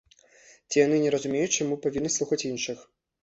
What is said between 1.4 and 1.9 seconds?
чаму